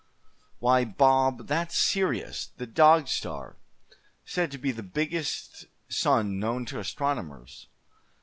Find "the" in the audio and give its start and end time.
2.57-2.65, 4.71-4.81